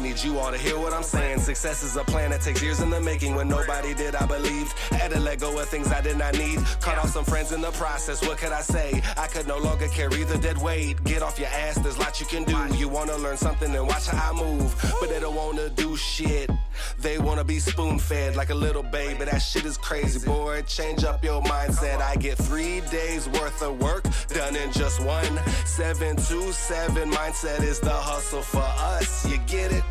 [0.00, 1.40] need you all to hear what I'm saying.
[1.40, 3.34] Success is a plan that takes years in the making.
[3.34, 4.72] When nobody did, I believed.
[4.90, 6.58] Had to let go of things I did not need.
[6.80, 8.20] Cut off some friends in the process.
[8.26, 9.02] What could I say?
[9.16, 11.02] I could no longer carry the dead weight.
[11.04, 12.76] Get off your ass, there's lots you can do.
[12.76, 14.74] You wanna learn something and watch how I move.
[15.00, 16.50] But they don't wanna do shit.
[16.98, 19.24] They wanna be spoon fed like a little baby.
[19.24, 20.62] That shit is crazy, boy.
[20.62, 22.00] Change up your mindset.
[22.00, 24.04] I get three days worth of work
[24.52, 25.24] done in just one.
[25.64, 29.28] 727 mindset is the hustle for us.
[29.28, 29.84] You get it?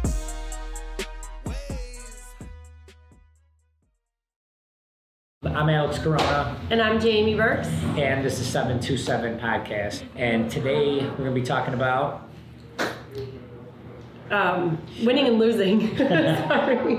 [5.44, 7.68] I'm Alex Corona, And I'm Jamie Burks.
[7.98, 10.04] and this is 727 Podcast.
[10.16, 12.28] And today we're going to be talking about
[14.30, 15.96] Um, winning and losing.
[15.98, 16.98] Sorry.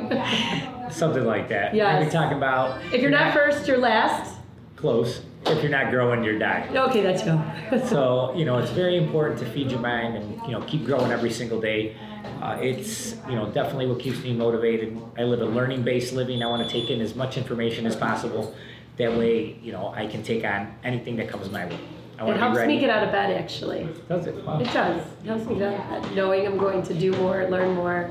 [0.91, 1.75] something like that.
[1.75, 1.85] Yeah.
[1.85, 4.37] We're going to be talking about If you're not first, you're last.
[4.77, 5.21] close.
[5.51, 6.77] If you're not growing, you're dying.
[6.77, 7.43] Okay, let's go.
[7.87, 11.11] So, you know, it's very important to feed your mind and, you know, keep growing
[11.13, 11.97] every single day.
[12.43, 15.01] Uh, it's, you know, definitely what keeps me motivated.
[15.19, 16.43] I live a learning based living.
[16.43, 18.55] I want to take in as much information as possible.
[18.99, 21.79] That way, you know, I can take on anything that comes my way.
[22.19, 23.89] I It want to be helps me get out of bed, actually.
[24.09, 24.45] Does it?
[24.45, 24.61] Wow.
[24.61, 25.03] It does.
[25.25, 28.09] It helps me get out of bed, knowing I'm going to do more, learn more.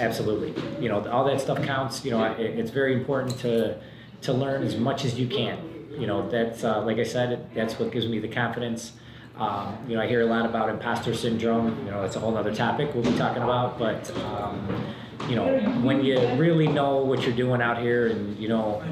[0.00, 0.54] Absolutely.
[0.82, 2.04] You know, all that stuff counts.
[2.04, 3.78] You know, it, it's very important to
[4.22, 5.58] to learn as much as you can.
[5.98, 8.92] You know, that's uh, like I said, that's what gives me the confidence.
[9.36, 11.84] Um, you know, I hear a lot about imposter syndrome.
[11.84, 13.78] You know, it's a whole other topic we'll be talking about.
[13.78, 14.84] But um,
[15.28, 18.82] you know, when you really know what you're doing out here, and you know,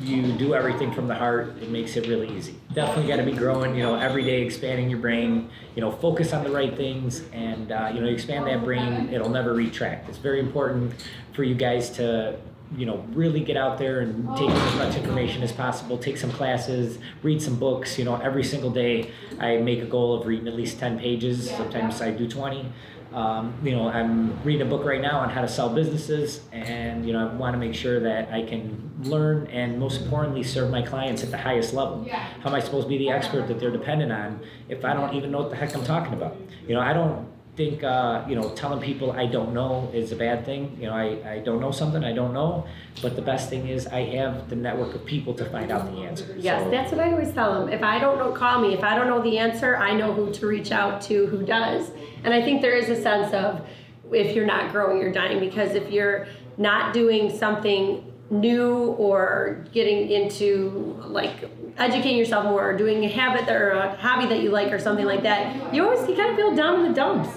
[0.00, 2.56] you do everything from the heart, it makes it really easy.
[2.72, 3.74] Definitely got to be growing.
[3.74, 5.50] You know, every day expanding your brain.
[5.74, 9.08] You know, focus on the right things, and uh, you know, expand that brain.
[9.12, 10.08] It'll never retract.
[10.08, 10.92] It's very important
[11.32, 12.38] for you guys to
[12.76, 16.30] you know really get out there and take as much information as possible take some
[16.30, 20.46] classes read some books you know every single day i make a goal of reading
[20.46, 22.66] at least 10 pages sometimes i do 20
[23.12, 27.04] um, you know i'm reading a book right now on how to sell businesses and
[27.04, 30.70] you know i want to make sure that i can learn and most importantly serve
[30.70, 32.06] my clients at the highest level.
[32.10, 35.14] How am i supposed to be the expert that they're dependent on if i don't
[35.14, 36.36] even know what the heck i'm talking about?
[36.68, 37.26] You know i don't
[37.60, 40.76] think uh, you know telling people I don't know is a bad thing.
[40.80, 42.66] You know, I, I don't know something I don't know,
[43.02, 45.98] but the best thing is I have the network of people to find out the
[46.00, 46.34] answer.
[46.38, 47.68] Yes, So, that's what I always tell them.
[47.68, 48.72] If I don't know, call me.
[48.72, 51.90] If I don't know the answer, I know who to reach out to who does.
[52.24, 53.66] And I think there is a sense of
[54.10, 55.38] if you're not growing, you're dying.
[55.38, 62.76] Because if you're not doing something new or getting into like educating yourself more or
[62.76, 66.08] doing a habit or a hobby that you like or something like that, you always
[66.08, 67.28] you kind of feel down in the dumps.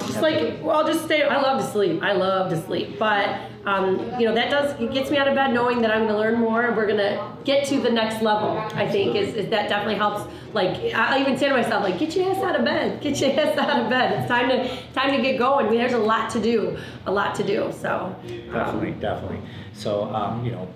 [0.00, 1.22] Just like, well, I'll just stay.
[1.22, 2.02] I love to sleep.
[2.02, 2.98] I love to sleep.
[2.98, 6.02] But, um, you know, that does, it gets me out of bed knowing that I'm
[6.06, 9.16] going to learn more and we're going to get to the next level, I think,
[9.16, 10.30] is, is that definitely helps.
[10.52, 13.00] Like, I even say to myself, like, get your ass out of bed.
[13.00, 14.20] Get your ass out of bed.
[14.20, 15.66] It's time to, time to get going.
[15.66, 16.76] I mean, there's a lot to do,
[17.06, 17.72] a lot to do.
[17.80, 18.14] So,
[18.52, 19.40] definitely, definitely.
[19.74, 20.68] So um, you know,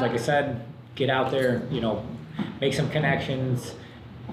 [0.00, 0.64] like I said,
[0.94, 1.62] get out there.
[1.70, 2.04] You know,
[2.60, 3.74] make some connections.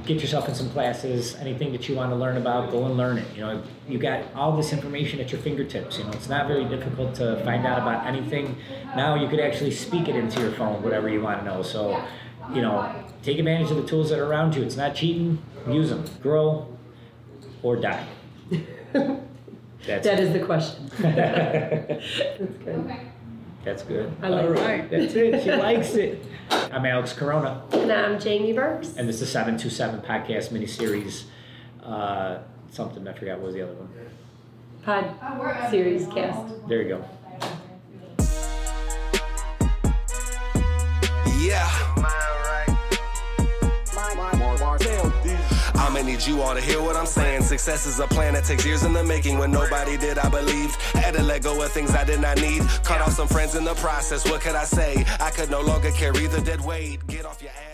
[0.06, 1.36] Get yourself in some classes.
[1.36, 3.28] Anything that you want to learn about, go and learn it.
[3.36, 5.98] You know, you got all this information at your fingertips.
[5.98, 8.58] You know, it's not very difficult to find out about anything.
[8.96, 11.62] Now you could actually speak it into your phone, whatever you want to know.
[11.62, 12.04] So,
[12.54, 14.64] you know, take advantage of the tools that are around you.
[14.64, 15.42] It's not cheating.
[15.68, 16.04] Use them.
[16.22, 16.68] Grow
[17.62, 18.06] or die.
[18.94, 20.90] That's that is the question.
[21.00, 22.28] That's
[22.64, 22.94] good.
[23.64, 24.12] That's good.
[24.22, 24.90] I like All it.
[24.90, 25.44] that's it.
[25.44, 26.24] She likes it.
[26.52, 28.96] I'm Alex Corona, And I'm Jamie Burks.
[28.98, 31.24] and this is 727 podcast miniseries.
[31.82, 32.40] Uh,
[32.72, 33.90] something, I forgot what was the other one.
[34.84, 36.68] Pod series cast.
[36.68, 37.06] There you go.
[41.40, 41.83] Yeah.
[46.14, 47.42] Need you all to hear what I'm saying.
[47.42, 49.38] Success is a plan that takes years in the making.
[49.40, 50.76] When nobody did, I believed.
[50.94, 52.62] Had to let go of things I did not need.
[52.84, 54.24] Cut off some friends in the process.
[54.30, 55.06] What could I say?
[55.20, 57.06] I could no longer carry the dead weight.
[57.08, 57.73] Get off your ass.